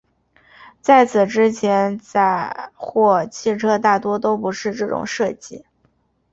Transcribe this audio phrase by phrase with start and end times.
[0.81, 5.63] 在此之前载货汽车大多都不是这种设计。